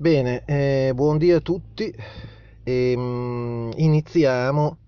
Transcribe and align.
Bene, 0.00 0.44
eh, 0.46 0.92
buondì 0.94 1.32
a 1.32 1.40
tutti. 1.40 1.92
E, 2.62 2.94
mm, 2.96 3.70
iniziamo 3.78 4.78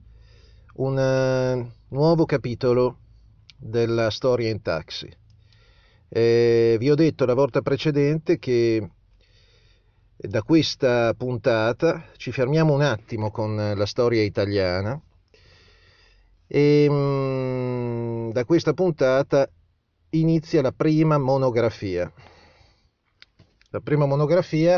un 0.74 0.98
eh, 0.98 1.72
nuovo 1.88 2.24
capitolo 2.26 2.98
della 3.56 4.10
storia 4.10 4.48
in 4.48 4.62
taxi. 4.62 5.12
Eh, 6.08 6.76
vi 6.78 6.90
ho 6.90 6.94
detto 6.94 7.24
la 7.24 7.34
volta 7.34 7.60
precedente 7.60 8.38
che 8.38 8.88
da 10.16 10.42
questa 10.44 11.12
puntata 11.14 12.04
ci 12.16 12.30
fermiamo 12.30 12.72
un 12.72 12.82
attimo 12.82 13.32
con 13.32 13.56
la 13.56 13.86
storia 13.86 14.22
italiana 14.22 15.00
e 16.46 16.86
mm, 16.88 18.30
da 18.30 18.44
questa 18.44 18.74
puntata 18.74 19.50
inizia 20.10 20.62
la 20.62 20.70
prima 20.70 21.18
monografia. 21.18 22.12
La 23.72 23.78
prima 23.78 24.04
monografia 24.04 24.76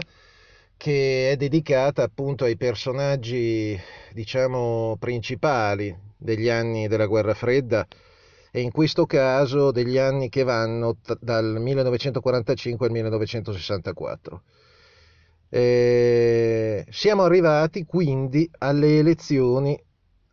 che 0.76 1.30
è 1.30 1.36
dedicata 1.36 2.02
appunto 2.02 2.44
ai 2.44 2.58
personaggi, 2.58 3.78
diciamo, 4.12 4.96
principali 4.98 5.96
degli 6.14 6.50
anni 6.50 6.88
della 6.88 7.06
guerra 7.06 7.32
fredda 7.32 7.86
e 8.50 8.60
in 8.60 8.70
questo 8.70 9.06
caso 9.06 9.70
degli 9.70 9.96
anni 9.96 10.28
che 10.28 10.42
vanno 10.42 10.98
t- 11.02 11.16
dal 11.20 11.56
1945 11.58 12.86
al 12.86 12.92
1964. 12.92 14.42
Eh, 15.48 16.84
siamo 16.90 17.22
arrivati 17.22 17.86
quindi 17.86 18.50
alle 18.58 18.98
elezioni 18.98 19.80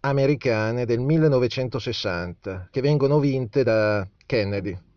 americane 0.01 0.85
del 0.85 0.99
1960 0.99 2.67
che 2.71 2.81
vengono 2.81 3.19
vinte 3.19 3.63
da 3.63 4.05
Kennedy. 4.25 4.88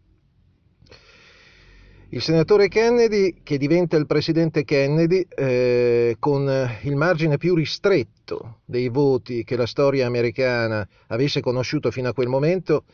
Il 2.14 2.20
senatore 2.20 2.68
Kennedy, 2.68 3.36
che 3.42 3.56
diventa 3.56 3.96
il 3.96 4.04
presidente 4.04 4.64
Kennedy 4.64 5.26
eh, 5.34 6.16
con 6.18 6.70
il 6.82 6.94
margine 6.94 7.38
più 7.38 7.54
ristretto 7.54 8.58
dei 8.66 8.90
voti 8.90 9.44
che 9.44 9.56
la 9.56 9.64
storia 9.64 10.04
americana 10.04 10.86
avesse 11.06 11.40
conosciuto 11.40 11.90
fino 11.90 12.10
a 12.10 12.12
quel 12.12 12.28
momento, 12.28 12.84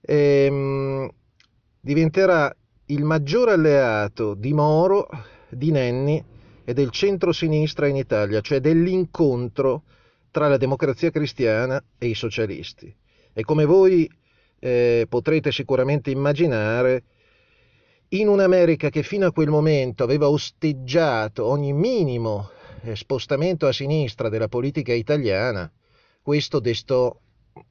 ehm, 0.00 1.10
diventerà 1.78 2.56
il 2.86 3.04
maggior 3.04 3.50
alleato 3.50 4.32
di 4.32 4.54
Moro, 4.54 5.08
di 5.50 5.70
Nenni 5.70 6.24
e 6.64 6.72
del 6.72 6.88
centro-sinistra 6.88 7.86
in 7.86 7.96
Italia, 7.96 8.40
cioè 8.40 8.60
dell'incontro 8.60 9.82
tra 10.30 10.48
la 10.48 10.56
democrazia 10.56 11.10
cristiana 11.10 11.84
e 11.98 12.06
i 12.06 12.14
socialisti. 12.14 12.90
E 13.34 13.42
come 13.42 13.66
voi 13.66 14.10
eh, 14.58 15.04
potrete 15.06 15.52
sicuramente 15.52 16.10
immaginare, 16.10 17.02
in 18.10 18.28
un'America 18.28 18.88
che 18.88 19.02
fino 19.02 19.26
a 19.26 19.32
quel 19.32 19.48
momento 19.48 20.04
aveva 20.04 20.28
osteggiato 20.28 21.44
ogni 21.44 21.72
minimo 21.72 22.50
spostamento 22.94 23.66
a 23.66 23.72
sinistra 23.72 24.28
della 24.28 24.48
politica 24.48 24.92
italiana, 24.92 25.70
questo 26.22 26.60
destò 26.60 27.14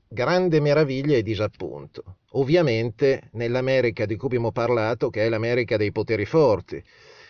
grande 0.08 0.60
meraviglia 0.60 1.16
e 1.16 1.24
disappunto. 1.24 2.18
Ovviamente 2.32 3.30
nell'America 3.34 4.06
di 4.06 4.18
cui 4.18 4.28
abbiamo 4.28 4.52
parlato, 4.52 5.10
che 5.10 5.26
è 5.26 5.30
l'America 5.30 5.78
dei 5.78 5.92
poteri 5.92 6.26
forti, 6.26 6.84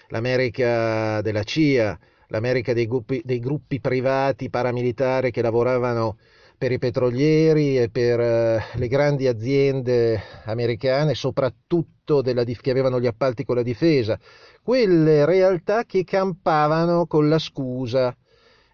l'America 0.08 1.22
della 1.22 1.44
CIA, 1.44 1.98
l'America 2.28 2.74
dei 2.74 2.88
gruppi, 2.88 3.22
dei 3.24 3.40
gruppi 3.40 3.80
privati 3.80 4.50
paramilitari 4.50 5.30
che 5.30 5.44
lavoravano 5.44 6.18
per 6.58 6.72
i 6.72 6.78
petrolieri 6.78 7.78
e 7.78 7.90
per 7.90 8.20
eh, 8.20 8.64
le 8.74 8.88
grandi 8.88 9.28
aziende 9.28 10.22
americane, 10.46 11.14
soprattutto 11.14 12.22
della, 12.22 12.44
che 12.44 12.72
avevano 12.72 13.00
gli 13.00 13.08
appalti 13.08 13.44
con 13.44 13.56
la 13.56 13.64
difesa, 13.64 14.20
quelle 14.62 15.26
realtà 15.26 15.84
che 15.84 16.04
campavano 16.04 17.06
con 17.08 17.30
la 17.30 17.40
scusa 17.40 18.16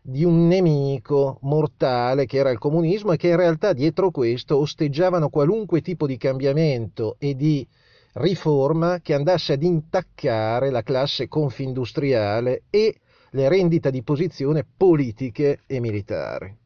di 0.04 0.24
un 0.24 0.48
nemico 0.48 1.38
mortale 1.42 2.26
che 2.26 2.38
era 2.38 2.50
il 2.50 2.58
comunismo 2.58 3.12
e 3.12 3.18
che 3.18 3.28
in 3.28 3.36
realtà 3.36 3.74
dietro 3.74 4.10
questo 4.10 4.58
osteggiavano 4.58 5.30
qualunque 5.30 5.82
tipo 5.82 6.08
di 6.08 6.18
cambiamento 6.18 7.16
e 7.20 7.36
di 7.36 7.68
riforma 8.14 9.00
che 9.02 9.14
andasse 9.14 9.54
ad 9.54 9.64
intaccare 9.64 10.70
la 10.70 10.82
classe 10.82 11.28
confindustriale 11.28 12.64
e 12.70 13.00
le 13.32 13.48
rendite 13.48 13.92
di 13.92 14.02
posizione 14.02 14.66
politiche 14.76 15.60
e 15.68 15.80
militari. 15.80 16.61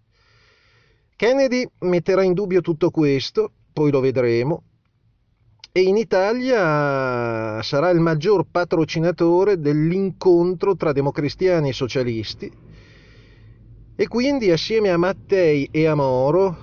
Kennedy 1.18 1.66
metterà 1.80 2.24
in 2.24 2.34
dubbio 2.34 2.60
tutto 2.60 2.92
questo, 2.92 3.52
poi 3.72 3.90
lo 3.90 4.02
vedremo, 4.02 4.64
e 5.72 5.82
in 5.82 5.96
Italia 5.96 7.62
sarà 7.62 7.90
il 7.90 8.00
maggior 8.00 8.46
patrocinatore 8.50 9.60
dell'incontro 9.60 10.76
tra 10.76 10.92
democristiani 10.92 11.70
e 11.70 11.74
socialisti. 11.74 12.52
E 13.96 14.08
quindi 14.08 14.52
assieme 14.52 14.90
a 14.90 14.98
Mattei 14.98 15.70
e 15.72 15.86
a 15.86 15.96
Moro 15.96 16.58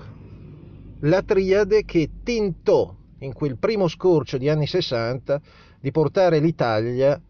la 1.00 1.22
triade 1.22 1.84
che 1.84 2.10
tentò 2.22 2.94
in 3.20 3.32
quel 3.32 3.56
primo 3.56 3.88
scorcio 3.88 4.36
di 4.36 4.50
anni 4.50 4.66
60 4.66 5.40
di 5.80 5.90
portare 5.90 6.38
l'Italia 6.40 7.20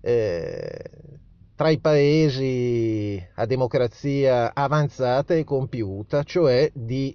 eh, 0.00 0.90
tra 1.60 1.68
i 1.68 1.78
paesi 1.78 3.22
a 3.34 3.44
democrazia 3.44 4.54
avanzata 4.54 5.34
e 5.34 5.44
compiuta, 5.44 6.22
cioè 6.22 6.70
di 6.72 7.14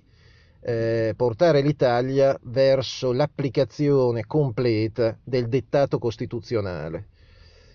eh, 0.59 1.15
portare 1.17 1.61
l'Italia 1.61 2.37
verso 2.43 3.11
l'applicazione 3.11 4.27
completa 4.27 5.17
del 5.23 5.47
dettato 5.47 5.97
costituzionale. 5.97 7.07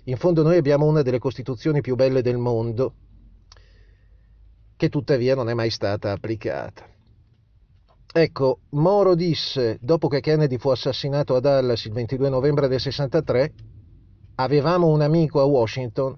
In 0.04 0.16
fondo 0.16 0.44
noi 0.44 0.58
abbiamo 0.58 0.86
una 0.86 1.03
delle 1.03 1.19
costituzioni 1.19 1.81
più 1.81 1.97
belle 1.97 2.22
del 2.22 2.38
mondo, 2.38 2.94
che 4.76 4.88
tuttavia 4.88 5.34
non 5.34 5.48
è 5.48 5.54
mai 5.54 5.70
stata 5.70 6.12
applicata. 6.12 6.88
Ecco, 8.12 8.60
Moro 8.69 9.16
disse, 9.16 9.76
dopo 9.81 10.06
che 10.06 10.20
Kennedy 10.20 10.56
fu 10.56 10.69
assassinato 10.69 11.34
a 11.34 11.41
Dallas 11.41 11.84
il 11.87 11.92
22 11.94 12.28
novembre 12.28 12.69
del 12.69 12.78
63, 12.78 13.54
avevamo 14.37 14.87
un 14.87 15.00
amico 15.00 15.41
a 15.41 15.44
Washington 15.44 16.16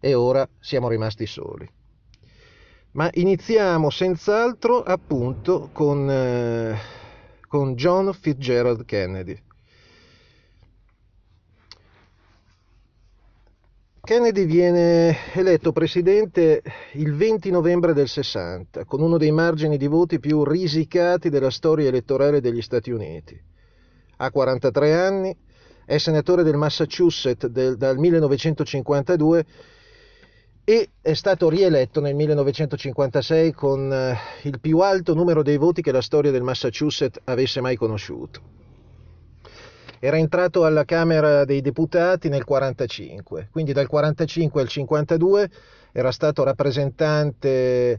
e 0.00 0.14
ora 0.14 0.48
siamo 0.60 0.88
rimasti 0.88 1.26
soli. 1.26 1.68
Ma 2.92 3.10
iniziamo 3.12 3.90
senz'altro 3.90 4.82
appunto 4.82 5.70
con, 5.72 6.10
eh, 6.10 6.76
con 7.46 7.74
John 7.74 8.12
Fitzgerald 8.12 8.84
Kennedy. 8.84 9.40
Kennedy 14.08 14.46
viene 14.46 15.34
eletto 15.34 15.70
presidente 15.70 16.62
il 16.92 17.14
20 17.14 17.50
novembre 17.50 17.92
del 17.92 18.08
60, 18.08 18.86
con 18.86 19.02
uno 19.02 19.18
dei 19.18 19.30
margini 19.30 19.76
di 19.76 19.86
voti 19.86 20.18
più 20.18 20.44
risicati 20.44 21.28
della 21.28 21.50
storia 21.50 21.88
elettorale 21.88 22.40
degli 22.40 22.62
Stati 22.62 22.90
Uniti. 22.90 23.38
Ha 24.16 24.30
43 24.30 24.94
anni, 24.94 25.36
è 25.84 25.98
senatore 25.98 26.42
del 26.42 26.56
Massachusetts 26.56 27.48
del, 27.48 27.76
dal 27.76 27.98
1952 27.98 29.44
e 30.68 30.90
è 31.00 31.14
stato 31.14 31.48
rieletto 31.48 32.02
nel 32.02 32.14
1956 32.14 33.52
con 33.54 33.90
eh, 33.90 34.18
il 34.42 34.60
più 34.60 34.80
alto 34.80 35.14
numero 35.14 35.42
dei 35.42 35.56
voti 35.56 35.80
che 35.80 35.92
la 35.92 36.02
storia 36.02 36.30
del 36.30 36.42
Massachusetts 36.42 37.18
avesse 37.24 37.62
mai 37.62 37.74
conosciuto. 37.74 38.42
Era 39.98 40.18
entrato 40.18 40.66
alla 40.66 40.84
Camera 40.84 41.46
dei 41.46 41.62
Deputati 41.62 42.28
nel 42.28 42.44
1945, 42.46 43.48
quindi 43.50 43.72
dal 43.72 43.88
1945 43.90 44.60
al 44.60 44.68
1952 44.70 45.50
era 45.92 46.12
stato 46.12 46.44
rappresentante 46.44 47.98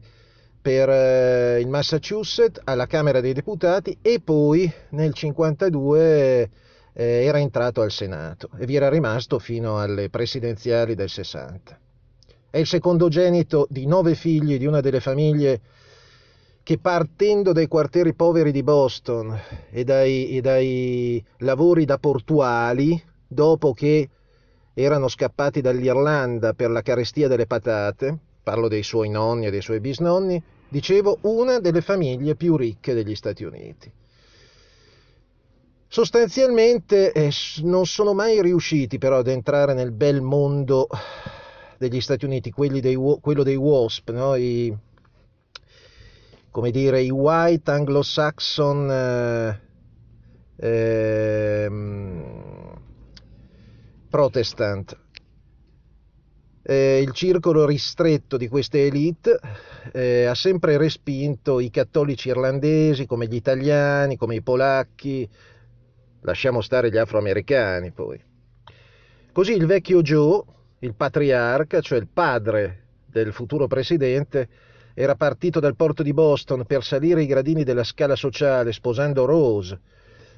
per 0.61 0.89
eh, 0.89 1.59
il 1.61 1.67
Massachusetts 1.69 2.61
alla 2.65 2.85
Camera 2.85 3.19
dei 3.19 3.33
Deputati 3.33 3.97
e 3.99 4.21
poi 4.23 4.71
nel 4.89 5.11
1952 5.15 6.49
eh, 6.93 7.03
era 7.25 7.39
entrato 7.39 7.81
al 7.81 7.89
Senato 7.89 8.47
e 8.59 8.67
vi 8.67 8.75
era 8.75 8.89
rimasto 8.89 9.39
fino 9.39 9.79
alle 9.79 10.11
presidenziali 10.11 10.93
del 10.93 11.09
60. 11.09 11.79
È 12.51 12.57
il 12.57 12.65
secondogenito 12.65 13.67
di 13.69 13.85
nove 13.85 14.15
figli 14.15 14.57
di 14.57 14.65
una 14.65 14.79
delle 14.79 14.99
famiglie 14.99 15.61
che 16.63 16.79
partendo 16.79 17.51
dai 17.51 17.67
quartieri 17.67 18.13
poveri 18.15 18.51
di 18.51 18.63
Boston 18.63 19.39
e 19.69 19.83
dai, 19.83 20.35
e 20.35 20.41
dai 20.41 21.23
lavori 21.37 21.85
da 21.85 21.99
portuali, 21.99 22.99
dopo 23.27 23.73
che 23.73 24.09
erano 24.73 25.07
scappati 25.07 25.61
dall'Irlanda 25.61 26.53
per 26.53 26.71
la 26.71 26.81
carestia 26.81 27.27
delle 27.27 27.45
patate, 27.45 28.17
parlo 28.41 28.67
dei 28.67 28.83
suoi 28.83 29.09
nonni 29.09 29.45
e 29.45 29.51
dei 29.51 29.61
suoi 29.61 29.79
bisnonni, 29.79 30.41
dicevo 30.69 31.19
una 31.21 31.59
delle 31.59 31.81
famiglie 31.81 32.35
più 32.35 32.55
ricche 32.55 32.95
degli 32.95 33.13
Stati 33.13 33.43
Uniti. 33.43 33.91
Sostanzialmente 35.87 37.11
eh, 37.11 37.31
non 37.63 37.85
sono 37.85 38.13
mai 38.13 38.41
riusciti 38.41 38.97
però 38.97 39.17
ad 39.17 39.27
entrare 39.27 39.73
nel 39.73 39.91
bel 39.91 40.21
mondo 40.21 40.87
degli 41.79 42.01
Stati 42.01 42.25
Uniti, 42.25 42.53
dei, 42.81 42.95
quello 43.21 43.43
dei 43.43 43.55
WASP, 43.55 44.11
no? 44.11 44.35
I, 44.35 44.77
come 46.51 46.71
dire, 46.71 47.01
i 47.01 47.09
white 47.09 47.71
anglo-saxon 47.71 48.91
eh, 48.91 49.59
eh, 50.57 51.69
protestant. 54.09 54.97
eh, 56.69 57.01
il 57.01 57.11
circolo 57.13 57.65
ristretto 57.65 58.37
di 58.37 58.47
queste 58.47 58.85
elite 58.85 59.39
eh, 59.91 60.25
ha 60.25 60.35
sempre 60.35 60.77
respinto 60.77 61.59
i 61.59 61.71
cattolici 61.71 62.27
irlandesi 62.29 63.07
come 63.07 63.27
gli 63.27 63.35
italiani, 63.35 64.17
come 64.17 64.35
i 64.35 64.41
polacchi, 64.43 65.27
lasciamo 66.21 66.61
stare 66.61 66.91
gli 66.91 66.97
afroamericani 66.97 67.91
poi. 67.91 68.21
Così 69.31 69.53
il 69.53 69.65
vecchio 69.65 70.01
Joe, 70.03 70.43
il 70.79 70.95
patriarca, 70.95 71.81
cioè 71.81 71.99
il 71.99 72.07
padre 72.11 72.83
del 73.05 73.33
futuro 73.33 73.67
presidente, 73.67 74.47
era 74.93 75.15
partito 75.15 75.59
dal 75.59 75.75
porto 75.75 76.03
di 76.03 76.13
Boston 76.13 76.65
per 76.65 76.83
salire 76.83 77.23
i 77.23 77.25
gradini 77.25 77.63
della 77.63 77.83
scala 77.83 78.15
sociale 78.15 78.71
sposando 78.71 79.25
Rose, 79.25 79.79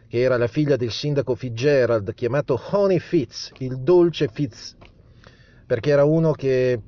che 0.07 0.19
era 0.19 0.38
la 0.38 0.47
figlia 0.47 0.75
del 0.75 0.91
sindaco 0.91 1.35
Fitzgerald, 1.35 2.13
chiamato 2.13 2.59
Honey 2.71 2.99
Fitz, 2.99 3.51
il 3.59 3.79
dolce 3.79 4.27
Fitz, 4.27 4.75
perché 5.65 5.89
era 5.89 6.03
uno 6.03 6.31
che 6.33 6.79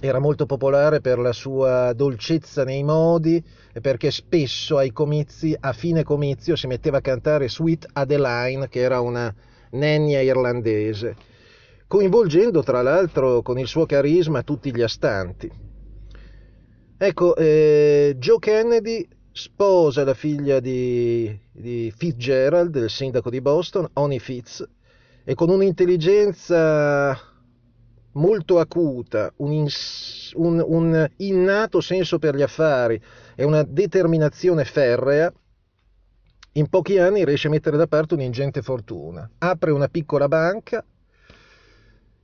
era 0.00 0.18
molto 0.18 0.44
popolare 0.44 1.00
per 1.00 1.18
la 1.18 1.32
sua 1.32 1.92
dolcezza 1.94 2.64
nei 2.64 2.82
modi 2.82 3.42
e 3.72 3.80
perché 3.80 4.10
spesso 4.10 4.76
ai 4.76 4.92
comizi, 4.92 5.56
a 5.58 5.72
fine 5.72 6.02
comizio, 6.02 6.56
si 6.56 6.66
metteva 6.66 6.98
a 6.98 7.00
cantare 7.00 7.48
Sweet 7.48 7.86
Adeline, 7.92 8.68
che 8.68 8.80
era 8.80 9.00
una 9.00 9.34
nenia 9.70 10.20
irlandese, 10.20 11.16
coinvolgendo 11.94 12.64
tra 12.64 12.82
l'altro 12.82 13.40
con 13.42 13.56
il 13.56 13.68
suo 13.68 13.86
carisma 13.86 14.42
tutti 14.42 14.74
gli 14.74 14.82
astanti. 14.82 15.48
Ecco, 16.98 17.36
eh, 17.36 18.16
Joe 18.18 18.40
Kennedy 18.40 19.06
sposa 19.30 20.02
la 20.02 20.14
figlia 20.14 20.58
di, 20.58 21.38
di 21.52 21.94
Fitzgerald, 21.96 22.72
del 22.72 22.90
sindaco 22.90 23.30
di 23.30 23.40
Boston, 23.40 23.88
Honey 23.92 24.18
Fitz, 24.18 24.68
e 25.22 25.34
con 25.36 25.50
un'intelligenza 25.50 27.16
molto 28.14 28.58
acuta, 28.58 29.32
un, 29.36 29.52
ins, 29.52 30.32
un, 30.34 30.60
un, 30.66 31.08
innato 31.18 31.80
senso 31.80 32.18
per 32.18 32.34
gli 32.34 32.42
affari 32.42 33.00
e 33.36 33.44
una 33.44 33.62
determinazione 33.62 34.64
ferrea, 34.64 35.32
in 36.54 36.68
pochi 36.68 36.98
anni 36.98 37.24
riesce 37.24 37.46
a 37.46 37.50
mettere 37.50 37.76
da 37.76 37.86
parte 37.86 38.14
un'ingente 38.14 38.62
fortuna. 38.62 39.30
Apre 39.38 39.70
una 39.70 39.86
piccola 39.86 40.26
banca 40.26 40.84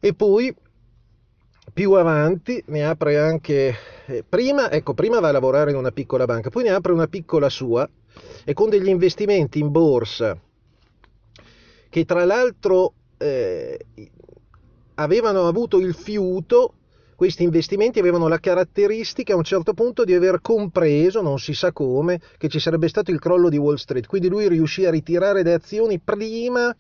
e 0.01 0.15
poi 0.15 0.55
più 1.73 1.93
avanti 1.93 2.63
ne 2.67 2.85
apre 2.85 3.19
anche 3.19 3.75
eh, 4.07 4.25
prima, 4.29 4.71
ecco, 4.71 4.95
prima 4.95 5.21
va 5.21 5.29
a 5.29 5.33
lavorare 5.33 5.71
in 5.71 5.77
una 5.77 5.93
piccola 5.93 6.25
banca, 6.25 6.51
poi 6.51 6.65
ne 6.65 6.71
apre 6.71 6.93
una 6.93 7.07
piccola 7.07 7.49
sua 7.49 7.89
e 8.45 8.53
con 8.55 8.71
degli 8.71 8.89
investimenti 8.89 9.61
in 9.61 9.71
borsa 9.71 10.37
che 11.91 12.05
tra 12.05 12.25
l'altro 12.25 12.95
eh, 13.19 13.79
avevano 14.95 15.47
avuto 15.47 15.79
il 15.79 15.93
fiuto, 15.93 16.75
questi 17.17 17.43
investimenti 17.43 17.99
avevano 17.99 18.29
la 18.29 18.39
caratteristica 18.39 19.35
a 19.35 19.37
un 19.37 19.43
certo 19.43 19.75
punto 19.75 20.05
di 20.05 20.15
aver 20.15 20.41
compreso, 20.41 21.21
non 21.21 21.39
si 21.39 21.53
sa 21.53 21.73
come, 21.73 22.21
che 22.39 22.49
ci 22.49 22.61
sarebbe 22.61 22.89
stato 22.89 23.11
il 23.11 23.19
crollo 23.19 23.51
di 23.51 23.59
Wall 23.59 23.75
Street. 23.75 24.07
Quindi 24.07 24.29
lui 24.29 24.49
riuscì 24.49 24.87
a 24.87 24.91
ritirare 24.91 25.43
le 25.43 25.53
azioni 25.53 25.99
prima 25.99 26.75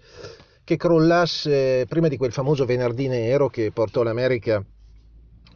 che 0.64 0.76
crollasse, 0.76 1.86
prima 1.88 2.08
di 2.08 2.16
quel 2.16 2.32
famoso 2.32 2.64
venerdì 2.64 3.08
nero 3.08 3.48
che 3.48 3.72
portò 3.72 4.02
l'America 4.02 4.64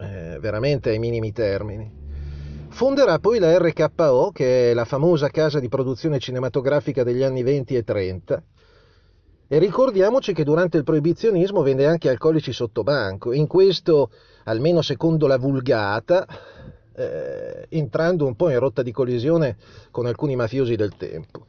eh, 0.01 0.39
veramente 0.41 0.91
ai 0.91 0.99
minimi 0.99 1.33
termini. 1.33 2.03
Fonderà 2.69 3.21
poi 3.21 3.39
la 3.39 3.57
RKO, 3.57 4.33
che 4.33 4.71
è 4.71 4.75
la 4.75 4.85
famosa 4.85 5.29
casa 5.29 5.61
di 5.61 5.69
produzione 5.69 6.19
cinematografica 6.19 7.05
degli 7.05 7.23
anni 7.23 7.45
20 7.45 7.77
e 7.77 7.85
30, 7.85 8.43
e 9.47 9.59
ricordiamoci 9.59 10.33
che 10.33 10.43
durante 10.43 10.79
il 10.79 10.85
proibizionismo 10.85 11.63
vende 11.63 11.87
anche 11.87 12.09
alcolici 12.09 12.53
sotto 12.53 12.83
banco, 12.83 13.33
in 13.33 13.47
questo, 13.47 14.11
almeno 14.45 14.83
secondo 14.83 15.29
la 15.29 15.39
vulgata, 15.39 16.27
eh, 16.97 17.67
entrando 17.69 18.27
un 18.27 18.35
po' 18.35 18.51
in 18.51 18.59
rotta 18.59 18.83
di 18.83 18.91
collisione 18.91 19.57
con 19.93 20.07
alcuni 20.07 20.35
mafiosi 20.35 20.75
del 20.75 20.97
tempo. 20.97 21.47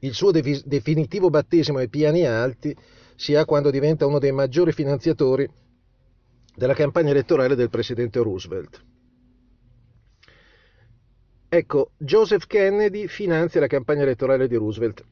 Il 0.00 0.14
suo 0.14 0.30
de- 0.30 0.62
definitivo 0.64 1.30
battesimo 1.30 1.78
ai 1.78 1.88
piani 1.88 2.26
alti 2.26 2.76
si 3.16 3.34
ha 3.34 3.44
quando 3.44 3.70
diventa 3.70 4.06
uno 4.06 4.18
dei 4.18 4.32
maggiori 4.32 4.72
finanziatori 4.72 5.48
della 6.54 6.74
campagna 6.74 7.10
elettorale 7.10 7.54
del 7.54 7.70
presidente 7.70 8.20
Roosevelt. 8.20 8.82
Ecco, 11.48 11.92
Joseph 11.98 12.46
Kennedy 12.46 13.06
finanzia 13.06 13.60
la 13.60 13.66
campagna 13.66 14.02
elettorale 14.02 14.48
di 14.48 14.56
Roosevelt 14.56 15.04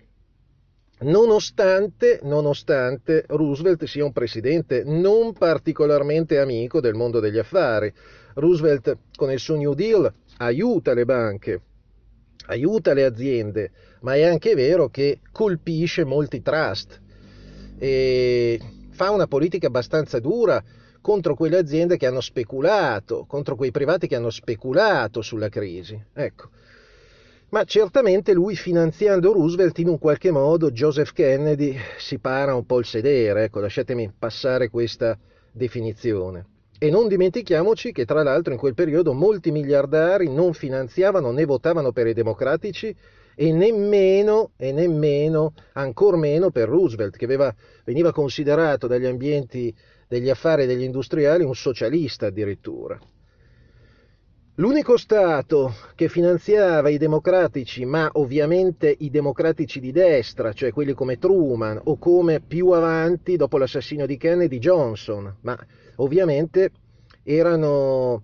nonostante, 1.02 2.20
nonostante 2.22 3.24
Roosevelt 3.28 3.84
sia 3.84 4.04
un 4.04 4.12
presidente 4.12 4.82
non 4.84 5.32
particolarmente 5.32 6.38
amico 6.38 6.80
del 6.80 6.94
mondo 6.94 7.20
degli 7.20 7.38
affari. 7.38 7.92
Roosevelt 8.34 8.96
con 9.16 9.30
il 9.30 9.38
suo 9.38 9.56
New 9.56 9.74
Deal 9.74 10.12
aiuta 10.38 10.94
le 10.94 11.04
banche, 11.04 11.60
aiuta 12.46 12.92
le 12.92 13.04
aziende, 13.04 13.70
ma 14.00 14.14
è 14.14 14.22
anche 14.22 14.54
vero 14.54 14.88
che 14.88 15.20
colpisce 15.30 16.04
molti 16.04 16.42
trust 16.42 17.00
e 17.78 18.60
fa 18.90 19.10
una 19.10 19.26
politica 19.26 19.66
abbastanza 19.66 20.18
dura 20.20 20.62
contro 21.00 21.34
quelle 21.34 21.58
aziende 21.58 21.96
che 21.96 22.06
hanno 22.06 22.20
speculato, 22.20 23.24
contro 23.26 23.56
quei 23.56 23.70
privati 23.70 24.06
che 24.06 24.16
hanno 24.16 24.30
speculato 24.30 25.20
sulla 25.20 25.48
crisi. 25.48 26.00
Ecco 26.12 26.50
ma 27.52 27.64
certamente 27.64 28.32
lui 28.32 28.56
finanziando 28.56 29.32
Roosevelt 29.32 29.78
in 29.78 29.88
un 29.88 29.98
qualche 29.98 30.30
modo 30.30 30.70
Joseph 30.70 31.12
Kennedy 31.12 31.76
si 31.98 32.18
para 32.18 32.54
un 32.54 32.64
po' 32.64 32.78
il 32.78 32.86
sedere, 32.86 33.44
ecco 33.44 33.60
lasciatemi 33.60 34.10
passare 34.18 34.70
questa 34.70 35.18
definizione. 35.50 36.46
E 36.82 36.90
non 36.90 37.06
dimentichiamoci 37.06 37.92
che 37.92 38.04
tra 38.04 38.24
l'altro 38.24 38.52
in 38.52 38.58
quel 38.58 38.74
periodo 38.74 39.12
molti 39.12 39.52
miliardari 39.52 40.28
non 40.28 40.52
finanziavano 40.52 41.30
né 41.30 41.44
votavano 41.44 41.92
per 41.92 42.08
i 42.08 42.12
democratici 42.12 42.92
e 43.36 43.52
nemmeno, 43.52 44.50
e 44.56 44.72
nemmeno, 44.72 45.54
ancor 45.74 46.16
meno 46.16 46.50
per 46.50 46.68
Roosevelt, 46.68 47.16
che 47.16 47.24
aveva, 47.24 47.54
veniva 47.84 48.12
considerato 48.12 48.88
dagli 48.88 49.06
ambienti 49.06 49.72
degli 50.08 50.28
affari 50.28 50.64
e 50.64 50.66
degli 50.66 50.82
industriali 50.82 51.44
un 51.44 51.54
socialista 51.54 52.26
addirittura. 52.26 52.98
L'unico 54.56 54.98
Stato 54.98 55.74
che 55.94 56.10
finanziava 56.10 56.90
i 56.90 56.98
democratici, 56.98 57.86
ma 57.86 58.10
ovviamente 58.12 58.94
i 58.98 59.08
democratici 59.08 59.80
di 59.80 59.92
destra, 59.92 60.52
cioè 60.52 60.72
quelli 60.72 60.92
come 60.92 61.18
Truman 61.18 61.80
o 61.84 61.96
come 61.96 62.40
più 62.40 62.68
avanti, 62.68 63.36
dopo 63.36 63.56
l'assassinio 63.56 64.04
di 64.04 64.18
Kennedy, 64.18 64.58
Johnson, 64.58 65.36
ma 65.40 65.58
ovviamente 65.96 66.70
erano 67.22 68.22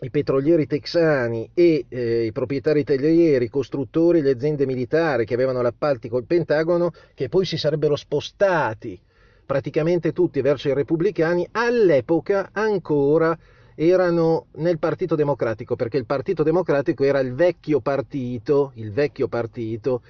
i 0.00 0.08
petrolieri 0.08 0.66
texani 0.66 1.50
e 1.52 1.84
eh, 1.86 2.24
i 2.24 2.32
proprietari 2.32 2.82
terrieri, 2.82 3.44
i 3.44 3.50
costruttori, 3.50 4.22
le 4.22 4.30
aziende 4.30 4.64
militari 4.64 5.26
che 5.26 5.34
avevano 5.34 5.60
l'appalti 5.60 6.08
col 6.08 6.24
Pentagono, 6.24 6.92
che 7.12 7.28
poi 7.28 7.44
si 7.44 7.58
sarebbero 7.58 7.96
spostati 7.96 8.98
praticamente 9.44 10.12
tutti 10.12 10.40
verso 10.40 10.70
i 10.70 10.74
repubblicani, 10.74 11.46
all'epoca 11.52 12.48
ancora 12.52 13.36
erano 13.74 14.46
nel 14.56 14.78
Partito 14.78 15.14
Democratico, 15.14 15.76
perché 15.76 15.96
il 15.96 16.06
Partito 16.06 16.42
Democratico 16.42 17.04
era 17.04 17.20
il 17.20 17.34
vecchio 17.34 17.80
partito, 17.80 18.72
il 18.74 18.92
vecchio 18.92 19.28
partito 19.28 20.02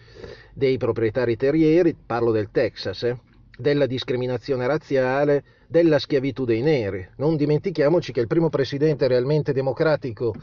dei 0.52 0.76
proprietari 0.76 1.36
terrieri, 1.36 1.94
parlo 1.94 2.30
del 2.30 2.50
Texas, 2.50 3.02
eh, 3.04 3.18
della 3.56 3.86
discriminazione 3.86 4.66
razziale, 4.66 5.44
della 5.66 5.98
schiavitù 5.98 6.44
dei 6.44 6.62
neri. 6.62 7.06
Non 7.16 7.36
dimentichiamoci 7.36 8.12
che 8.12 8.20
il 8.20 8.26
primo 8.26 8.48
presidente 8.48 9.08
realmente 9.08 9.52
democratico 9.52 10.34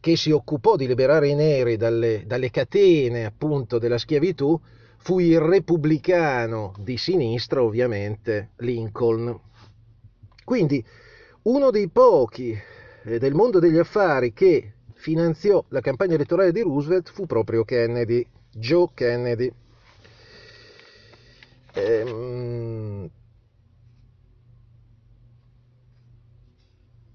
che 0.00 0.16
si 0.16 0.30
occupò 0.30 0.76
di 0.76 0.86
liberare 0.86 1.28
i 1.28 1.34
neri 1.34 1.76
dalle, 1.76 2.24
dalle 2.26 2.50
catene 2.50 3.24
appunto 3.24 3.78
della 3.78 3.98
schiavitù 3.98 4.58
fu 4.98 5.18
il 5.18 5.38
repubblicano 5.40 6.74
di 6.78 6.96
sinistra, 6.96 7.62
ovviamente, 7.62 8.50
Lincoln. 8.58 9.38
Quindi 10.44 10.84
uno 11.42 11.70
dei 11.70 11.88
pochi 11.88 12.56
eh, 13.04 13.18
del 13.18 13.34
mondo 13.34 13.58
degli 13.58 13.78
affari 13.78 14.32
che 14.32 14.74
finanziò 14.94 15.64
la 15.68 15.80
campagna 15.80 16.14
elettorale 16.14 16.52
di 16.52 16.60
Roosevelt 16.60 17.10
fu 17.10 17.26
proprio 17.26 17.64
Kennedy, 17.64 18.24
Joe 18.52 18.88
Kennedy. 18.94 19.52
Ehm, 21.74 23.10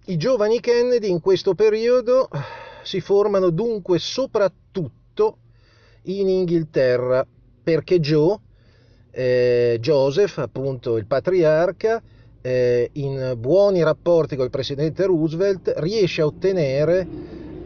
I 0.05 0.17
giovani 0.17 0.59
Kennedy 0.59 1.09
in 1.09 1.19
questo 1.19 1.53
periodo 1.53 2.29
si 2.83 3.01
formano 3.01 3.49
dunque 3.49 3.99
soprattutto 3.99 5.37
in 6.03 6.29
Inghilterra 6.29 7.25
perché 7.61 7.99
Joe, 7.99 8.37
eh, 9.11 9.77
Joseph, 9.81 10.37
appunto 10.37 10.95
il 10.95 11.05
patriarca, 11.05 12.01
eh, 12.47 12.89
in 12.93 13.35
buoni 13.37 13.83
rapporti 13.83 14.37
col 14.37 14.49
presidente 14.49 15.05
Roosevelt, 15.05 15.73
riesce 15.77 16.21
a 16.21 16.25
ottenere 16.25 17.05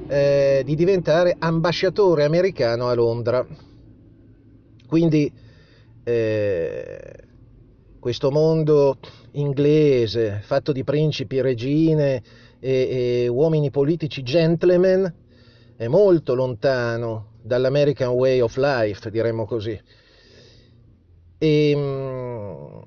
eh, 0.08 0.64
di 0.66 0.74
diventare 0.76 1.36
ambasciatore 1.38 2.24
americano 2.24 2.88
a 2.88 2.96
Londra. 2.96 3.46
Quindi 4.88 5.32
eh, 6.04 7.14
questo 8.00 8.32
mondo 8.32 8.98
inglese 9.34 10.42
fatto 10.44 10.72
di 10.72 10.84
principi, 10.84 11.42
regine 11.42 12.24
e, 12.60 13.24
e 13.24 13.28
uomini 13.28 13.70
politici 13.70 14.24
gentleman 14.24 15.14
è 15.78 15.88
molto 15.88 16.34
lontano 16.34 17.34
dall'American 17.44 18.10
way 18.10 18.40
of 18.40 18.58
life, 18.58 19.12
diremmo 19.12 19.46
così. 19.46 19.80
E, 21.38 21.70
ehm, 21.70 22.84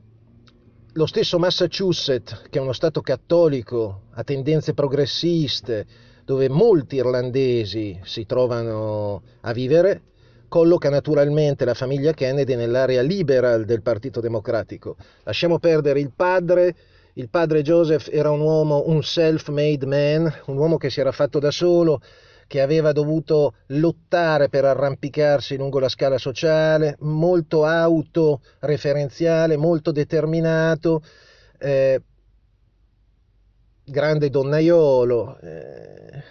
lo 0.97 1.07
stesso 1.07 1.39
Massachusetts, 1.41 2.43
che 2.49 2.59
è 2.59 2.63
uno 2.63 2.73
stato 2.73 3.01
cattolico 3.01 4.03
a 4.13 4.23
tendenze 4.23 4.75
progressiste, 4.75 5.87
dove 6.25 6.49
molti 6.49 6.97
irlandesi 6.97 7.99
si 8.05 8.25
trovano 8.27 9.23
a 9.41 9.53
vivere, 9.53 10.03
colloca 10.47 10.89
naturalmente 10.89 11.65
la 11.65 11.75
famiglia 11.75 12.13
Kennedy 12.13 12.55
nell'area 12.55 13.03
liberal 13.03 13.65
del 13.65 13.83
Partito 13.83 14.21
Democratico. 14.21 14.97
Lasciamo 15.25 15.59
perdere 15.59 15.99
il 15.99 16.13
padre, 16.15 16.77
il 17.15 17.29
padre 17.29 17.63
Joseph 17.63 18.09
era 18.13 18.31
un 18.31 18.41
uomo, 18.41 18.85
un 18.87 19.03
self-made 19.03 19.87
man, 19.87 20.33
un 20.47 20.57
uomo 20.57 20.77
che 20.77 20.91
si 20.91 21.01
era 21.01 21.11
fatto 21.11 21.41
da 21.41 21.51
solo, 21.51 22.01
che 22.47 22.61
aveva 22.61 22.93
dovuto 22.93 23.55
lottare 23.69 24.49
per 24.49 24.65
arrampicarsi 24.65 25.57
lungo 25.57 25.79
la 25.79 25.89
scala 25.89 26.19
sociale, 26.19 26.97
molto 27.01 27.65
autoreferenziale, 27.65 29.57
molto 29.57 29.93
determinato, 29.93 31.03
eh, 31.59 32.01
grande 33.85 34.31
donnaiolo. 34.31 35.39
Eh, 35.41 36.23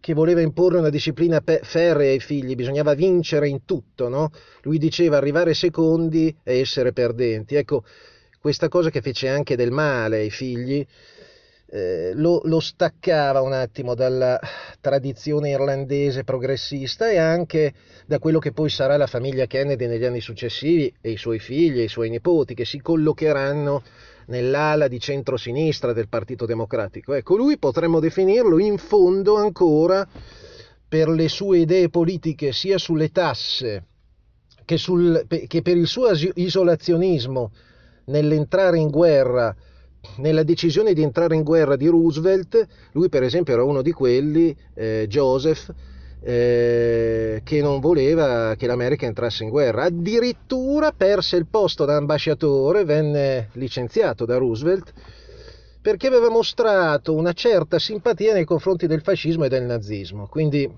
che 0.00 0.14
voleva 0.14 0.40
imporre 0.40 0.78
una 0.78 0.88
disciplina 0.88 1.40
pe- 1.40 1.60
ferrea 1.62 2.10
ai 2.10 2.20
figli, 2.20 2.54
bisognava 2.54 2.94
vincere 2.94 3.48
in 3.48 3.64
tutto, 3.66 4.08
no? 4.08 4.30
Lui 4.62 4.78
diceva 4.78 5.18
arrivare 5.18 5.52
secondi 5.54 6.34
e 6.42 6.58
essere 6.58 6.92
perdenti. 6.92 7.54
Ecco, 7.54 7.84
questa 8.40 8.68
cosa 8.68 8.88
che 8.90 9.02
fece 9.02 9.28
anche 9.28 9.56
del 9.56 9.70
male 9.70 10.18
ai 10.18 10.30
figli, 10.30 10.84
eh, 11.72 12.10
lo, 12.14 12.40
lo, 12.44 12.58
staccava 12.58 13.42
un 13.42 13.52
attimo 13.52 13.94
dalla 13.94 14.38
tradizione 14.80 15.50
irlandese 15.50 16.24
progressista 16.24 17.08
e 17.10 17.16
anche 17.16 17.72
da 18.06 18.18
quello 18.18 18.40
che 18.40 18.50
poi 18.50 18.68
sarà 18.68 18.96
la 18.96 19.06
famiglia 19.06 19.46
Kennedy 19.46 19.86
negli 19.86 20.04
anni 20.04 20.20
successivi 20.20 20.92
e 21.00 21.10
i 21.10 21.16
suoi 21.16 21.38
figli 21.38 21.78
e 21.78 21.84
i 21.84 21.88
suoi 21.88 22.10
nipoti 22.10 22.54
che 22.54 22.64
si 22.64 22.80
collocheranno 22.80 23.82
nell'ala 24.26 24.88
di 24.88 24.98
centrosinistra 24.98 25.92
del 25.92 26.08
Partito 26.08 26.44
Democratico. 26.44 27.14
Ecco, 27.14 27.36
lui 27.36 27.56
potremmo 27.56 28.00
definirlo 28.00 28.58
in 28.58 28.76
fondo 28.76 29.36
ancora 29.36 30.06
per 30.88 31.08
le 31.08 31.28
sue 31.28 31.58
idee 31.58 31.88
politiche 31.88 32.52
sia 32.52 32.78
sulle 32.78 33.10
tasse 33.12 33.84
che, 34.64 34.76
sul, 34.76 35.24
che 35.46 35.62
per 35.62 35.76
il 35.76 35.86
suo 35.86 36.10
isolazionismo 36.34 37.52
nell'entrare 38.06 38.78
in 38.78 38.90
guerra 38.90 39.54
nella 40.16 40.42
decisione 40.42 40.92
di 40.92 41.02
entrare 41.02 41.34
in 41.34 41.42
guerra 41.42 41.76
di 41.76 41.86
Roosevelt, 41.86 42.66
lui 42.92 43.08
per 43.08 43.22
esempio 43.22 43.52
era 43.52 43.64
uno 43.64 43.82
di 43.82 43.92
quelli, 43.92 44.56
eh, 44.74 45.06
Joseph, 45.08 45.72
eh, 46.22 47.40
che 47.44 47.62
non 47.62 47.80
voleva 47.80 48.54
che 48.56 48.66
l'America 48.66 49.06
entrasse 49.06 49.44
in 49.44 49.50
guerra. 49.50 49.84
Addirittura 49.84 50.92
perse 50.92 51.36
il 51.36 51.46
posto 51.46 51.84
da 51.84 51.96
ambasciatore, 51.96 52.84
venne 52.84 53.48
licenziato 53.54 54.24
da 54.24 54.36
Roosevelt 54.36 54.92
perché 55.80 56.08
aveva 56.08 56.28
mostrato 56.28 57.14
una 57.14 57.32
certa 57.32 57.78
simpatia 57.78 58.34
nei 58.34 58.44
confronti 58.44 58.86
del 58.86 59.00
fascismo 59.00 59.44
e 59.44 59.48
del 59.48 59.62
nazismo. 59.62 60.26
Quindi 60.26 60.70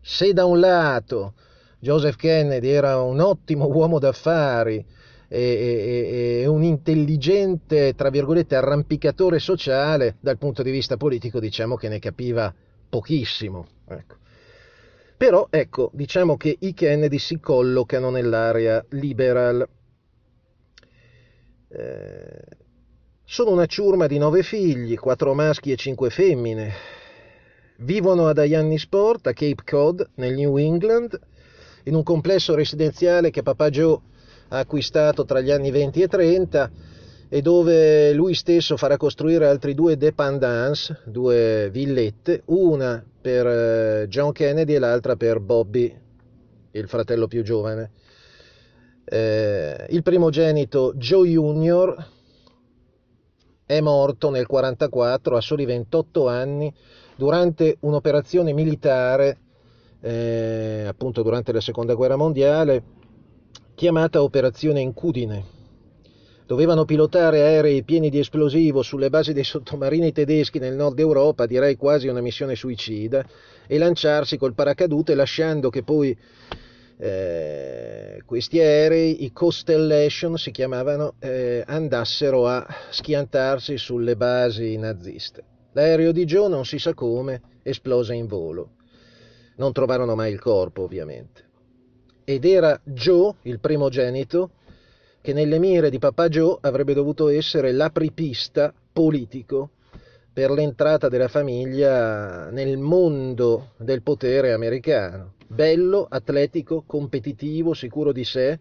se 0.00 0.32
da 0.32 0.46
un 0.46 0.60
lato 0.60 1.34
Joseph 1.78 2.16
Kennedy 2.16 2.68
era 2.68 3.02
un 3.02 3.20
ottimo 3.20 3.66
uomo 3.66 3.98
d'affari 3.98 4.84
e, 5.32 5.40
e, 5.40 6.40
e 6.42 6.46
un 6.46 6.62
intelligente, 6.62 7.94
tra 7.94 8.10
virgolette, 8.10 8.54
arrampicatore 8.54 9.38
sociale, 9.38 10.16
dal 10.20 10.36
punto 10.36 10.62
di 10.62 10.70
vista 10.70 10.98
politico 10.98 11.40
diciamo 11.40 11.76
che 11.76 11.88
ne 11.88 11.98
capiva 11.98 12.54
pochissimo. 12.88 13.66
Ecco. 13.88 14.16
Però 15.16 15.46
ecco, 15.48 15.90
diciamo 15.94 16.36
che 16.36 16.54
i 16.60 16.74
Kennedy 16.74 17.18
si 17.18 17.40
collocano 17.40 18.10
nell'area 18.10 18.84
liberal. 18.90 19.66
Eh, 21.68 22.44
sono 23.24 23.52
una 23.52 23.66
ciurma 23.66 24.06
di 24.06 24.18
nove 24.18 24.42
figli, 24.42 24.96
quattro 24.96 25.32
maschi 25.32 25.72
e 25.72 25.76
cinque 25.76 26.10
femmine. 26.10 26.72
Vivono 27.78 28.26
ad 28.26 28.38
Sport, 28.76 29.28
a 29.28 29.32
Cape 29.32 29.62
Cod, 29.64 30.10
nel 30.16 30.34
New 30.34 30.58
England, 30.58 31.18
in 31.84 31.94
un 31.94 32.02
complesso 32.02 32.54
residenziale 32.54 33.30
che 33.30 33.42
papà 33.42 33.70
Joe 33.70 33.98
acquistato 34.58 35.24
tra 35.24 35.40
gli 35.40 35.50
anni 35.50 35.70
20 35.70 36.02
e 36.02 36.08
30 36.08 36.70
e 37.28 37.40
dove 37.40 38.12
lui 38.12 38.34
stesso 38.34 38.76
farà 38.76 38.98
costruire 38.98 39.46
altri 39.46 39.74
due 39.74 39.96
dépendance, 39.96 41.00
due 41.04 41.70
villette, 41.70 42.42
una 42.46 43.02
per 43.20 43.46
eh, 43.46 44.06
John 44.08 44.32
Kennedy 44.32 44.74
e 44.74 44.78
l'altra 44.78 45.16
per 45.16 45.40
Bobby, 45.40 45.98
il 46.72 46.88
fratello 46.88 47.26
più 47.28 47.42
giovane. 47.42 47.90
Eh, 49.04 49.86
il 49.90 50.02
primogenito 50.02 50.92
Joe 50.94 51.28
Junior 51.28 52.06
è 53.64 53.80
morto 53.80 54.28
nel 54.28 54.46
1944 54.46 55.36
a 55.36 55.40
soli 55.40 55.64
28 55.64 56.28
anni 56.28 56.72
durante 57.16 57.78
un'operazione 57.80 58.52
militare, 58.52 59.38
eh, 60.00 60.84
appunto 60.86 61.22
durante 61.22 61.52
la 61.52 61.60
seconda 61.62 61.94
guerra 61.94 62.16
mondiale, 62.16 62.82
chiamata 63.82 64.22
Operazione 64.22 64.80
Incudine 64.80 65.44
Dovevano 66.46 66.84
pilotare 66.84 67.42
aerei 67.42 67.82
pieni 67.82 68.10
di 68.10 68.20
esplosivo 68.20 68.80
sulle 68.80 69.10
basi 69.10 69.32
dei 69.32 69.42
sottomarini 69.42 70.12
tedeschi 70.12 70.60
nel 70.60 70.76
nord 70.76 71.00
Europa, 71.00 71.46
direi 71.46 71.74
quasi 71.74 72.06
una 72.06 72.20
missione 72.20 72.54
suicida, 72.54 73.26
e 73.66 73.78
lanciarsi 73.78 74.36
col 74.36 74.54
paracadute 74.54 75.16
lasciando 75.16 75.68
che 75.68 75.82
poi 75.82 76.16
eh, 76.96 78.22
questi 78.24 78.60
aerei, 78.60 79.24
i 79.24 79.32
Constellation 79.32 80.38
si 80.38 80.52
chiamavano, 80.52 81.14
eh, 81.18 81.64
andassero 81.66 82.46
a 82.46 82.64
schiantarsi 82.90 83.78
sulle 83.78 84.14
basi 84.14 84.76
naziste. 84.76 85.42
L'aereo 85.72 86.12
di 86.12 86.24
Joe, 86.24 86.48
non 86.48 86.64
si 86.64 86.78
sa 86.78 86.94
come, 86.94 87.58
esplose 87.64 88.14
in 88.14 88.28
volo. 88.28 88.74
Non 89.56 89.72
trovarono 89.72 90.14
mai 90.14 90.30
il 90.30 90.38
corpo, 90.38 90.82
ovviamente. 90.82 91.50
Ed 92.24 92.44
era 92.44 92.80
Joe, 92.84 93.34
il 93.42 93.58
primogenito, 93.58 94.50
che 95.20 95.32
nelle 95.32 95.58
mire 95.58 95.90
di 95.90 95.98
Papà 95.98 96.28
Joe 96.28 96.58
avrebbe 96.60 96.94
dovuto 96.94 97.28
essere 97.28 97.72
l'apripista 97.72 98.72
politico 98.92 99.70
per 100.32 100.50
l'entrata 100.50 101.08
della 101.08 101.28
famiglia 101.28 102.50
nel 102.50 102.78
mondo 102.78 103.72
del 103.76 104.02
potere 104.02 104.52
americano. 104.52 105.34
Bello, 105.46 106.06
atletico, 106.08 106.84
competitivo, 106.86 107.74
sicuro 107.74 108.12
di 108.12 108.24
sé, 108.24 108.58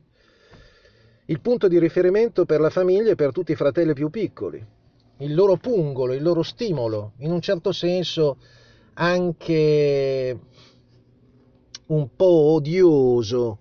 il 1.25 1.39
punto 1.39 1.67
di 1.67 1.79
riferimento 1.79 2.45
per 2.45 2.59
la 2.59 2.69
famiglia 2.69 3.11
e 3.11 3.15
per 3.15 3.31
tutti 3.31 3.53
i 3.53 3.55
fratelli 3.55 3.93
più 3.93 4.09
piccoli, 4.09 4.63
il 5.19 5.33
loro 5.33 5.55
pungolo, 5.55 6.13
il 6.13 6.21
loro 6.21 6.43
stimolo, 6.43 7.13
in 7.19 7.31
un 7.31 7.39
certo 7.39 7.71
senso 7.71 8.37
anche 8.95 10.37
un 11.91 12.15
po' 12.15 12.53
odioso, 12.53 13.59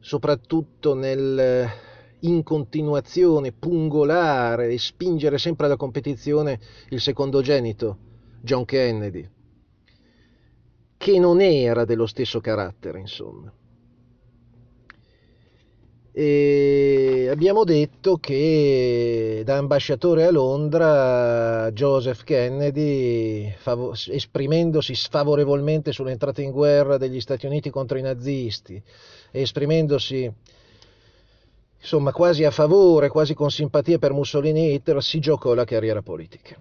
soprattutto 0.00 0.94
nel 0.94 1.70
in 2.24 2.42
continuazione 2.42 3.52
pungolare 3.52 4.68
e 4.68 4.78
spingere 4.78 5.38
sempre 5.38 5.66
alla 5.66 5.76
competizione 5.76 6.60
il 6.90 7.00
secondogenito, 7.00 7.98
John 8.40 8.64
Kennedy, 8.64 9.28
che 10.96 11.18
non 11.18 11.40
era 11.40 11.84
dello 11.84 12.06
stesso 12.06 12.40
carattere, 12.40 13.00
insomma. 13.00 13.52
E 16.14 17.28
abbiamo 17.30 17.64
detto 17.64 18.18
che 18.18 19.40
da 19.46 19.56
ambasciatore 19.56 20.26
a 20.26 20.30
Londra 20.30 21.70
Joseph 21.72 22.22
Kennedy, 22.22 23.50
esprimendosi 24.08 24.94
sfavorevolmente 24.94 25.90
sull'entrata 25.90 26.42
in 26.42 26.50
guerra 26.50 26.98
degli 26.98 27.18
Stati 27.18 27.46
Uniti 27.46 27.70
contro 27.70 27.96
i 27.96 28.02
nazisti, 28.02 28.80
esprimendosi 29.30 30.30
insomma 31.80 32.12
quasi 32.12 32.44
a 32.44 32.50
favore, 32.50 33.08
quasi 33.08 33.32
con 33.32 33.50
simpatia 33.50 33.96
per 33.98 34.12
Mussolini 34.12 34.68
e 34.68 34.74
Hitler, 34.74 35.02
si 35.02 35.18
giocò 35.18 35.54
la 35.54 35.64
carriera 35.64 36.02
politica. 36.02 36.60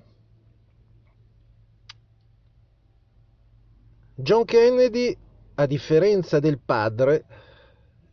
John 4.15 4.46
Kennedy, 4.46 5.15
a 5.55 5.65
differenza 5.65 6.39
del 6.39 6.58
padre, 6.58 7.25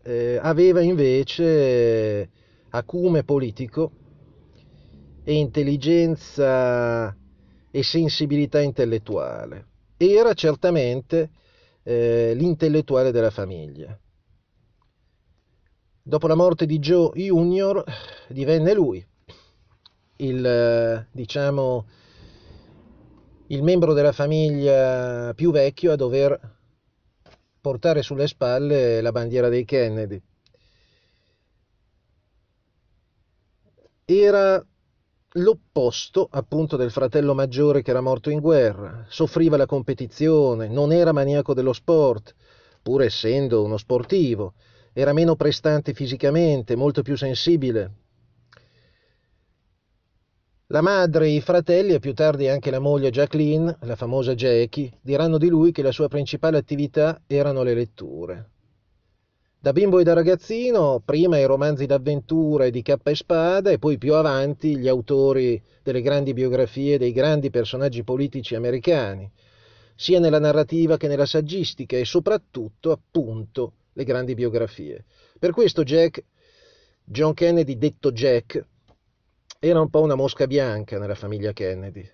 eh, 0.09 0.39
aveva 0.41 0.81
invece 0.81 2.31
acume 2.71 3.25
politico 3.25 3.91
e 5.23 5.35
intelligenza 5.35 7.15
e 7.71 7.83
sensibilità 7.83 8.61
intellettuale. 8.61 9.67
Era 9.97 10.33
certamente 10.33 11.31
eh, 11.83 12.33
l'intellettuale 12.35 13.11
della 13.11 13.31
famiglia 13.31 13.99
dopo 16.09 16.27
la 16.27 16.35
morte 16.35 16.65
di 16.65 16.79
Joe 16.79 17.11
Junior 17.15 17.85
divenne 18.29 18.73
lui 18.73 19.07
il, 20.17 21.07
diciamo, 21.13 21.87
il 23.49 23.63
membro 23.63 23.93
della 23.93 24.13
famiglia 24.13 25.35
più 25.35 25.53
vecchio 25.53 25.93
a 25.93 25.97
dover 25.97 26.57
portare 27.61 28.03
sulle 28.03 28.27
spalle 28.27 29.01
la 29.01 29.13
bandiera 29.13 29.49
dei 29.49 29.65
Kennedy. 29.65 30.21
Era 34.05 34.65
l'opposto 35.33 36.27
appunto 36.31 36.77
del 36.77 36.91
fratello 36.91 37.35
maggiore 37.35 37.83
che 37.83 37.91
era 37.91 38.01
morto 38.01 38.31
in 38.31 38.41
guerra, 38.41 39.05
soffriva 39.09 39.57
la 39.57 39.67
competizione, 39.67 40.69
non 40.69 40.93
era 40.93 41.13
maniaco 41.13 41.53
dello 41.53 41.73
sport, 41.73 42.35
pur 42.83 43.03
essendo 43.03 43.63
uno 43.63 43.77
sportivo, 43.77 44.55
era 44.93 45.13
meno 45.13 45.37
prestante 45.37 45.93
fisicamente, 45.93 46.75
molto 46.75 47.03
più 47.03 47.17
sensibile. 47.17 47.93
La 50.71 50.83
madre, 50.83 51.31
i 51.31 51.41
fratelli 51.41 51.95
e 51.95 51.99
più 51.99 52.13
tardi 52.13 52.47
anche 52.47 52.71
la 52.71 52.79
moglie 52.79 53.09
Jacqueline, 53.09 53.79
la 53.85 53.97
famosa 53.97 54.35
Jackie, 54.35 54.93
diranno 55.01 55.39
di 55.39 55.49
lui 55.49 55.73
che 55.73 55.81
la 55.81 55.93
sua 55.93 56.09
principale 56.09 56.59
attività 56.59 57.23
erano 57.27 57.63
le 57.63 57.73
letture. 57.73 58.51
Da 59.59 59.73
bimbo 59.73 59.99
e 59.99 60.05
da 60.05 60.13
ragazzino, 60.13 61.01
prima 61.03 61.39
i 61.39 61.47
romanzi 61.47 61.87
d'avventura 61.87 62.67
e 62.67 62.71
di 62.71 62.83
cappa 62.83 63.09
e 63.11 63.15
spada 63.15 63.71
e 63.71 63.79
poi 63.79 63.97
più 63.97 64.13
avanti 64.13 64.77
gli 64.77 64.89
autori 64.89 65.59
delle 65.83 66.03
grandi 66.03 66.35
biografie 66.35 66.99
dei 66.99 67.13
grandi 67.13 67.49
personaggi 67.49 68.05
politici 68.05 68.55
americani, 68.55 69.31
sia 69.95 70.21
nella 70.21 70.39
narrativa 70.39 70.99
che 70.99 71.09
nella 71.09 71.25
saggistica 71.25 71.97
e 71.97 72.05
soprattutto, 72.05 72.91
appunto, 72.91 73.73
le 73.95 74.05
grandi 74.05 74.35
biografie. 74.35 75.07
Per 75.39 75.51
questo 75.53 75.83
Jack, 75.83 76.23
John 77.05 77.33
Kennedy 77.33 77.79
detto 77.79 78.13
Jack, 78.13 78.63
era 79.61 79.81
un 79.81 79.91
po' 79.91 80.03
una 80.03 80.15
mosca 80.15 80.47
bianca 80.47 80.99
nella 80.99 81.17
famiglia 81.17 81.53
Kennedy. 81.53 82.09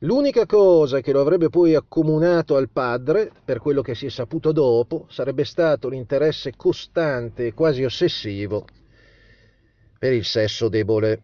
L'unica 0.00 0.44
cosa 0.44 1.00
che 1.00 1.12
lo 1.12 1.20
avrebbe 1.20 1.48
poi 1.48 1.74
accomunato 1.74 2.56
al 2.56 2.68
padre, 2.68 3.30
per 3.44 3.60
quello 3.60 3.80
che 3.80 3.94
si 3.94 4.06
è 4.06 4.10
saputo 4.10 4.50
dopo, 4.50 5.06
sarebbe 5.08 5.44
stato 5.44 5.88
l'interesse 5.88 6.54
costante 6.56 7.46
e 7.46 7.54
quasi 7.54 7.84
ossessivo 7.84 8.66
per 9.98 10.12
il 10.12 10.24
sesso 10.24 10.68
debole. 10.68 11.22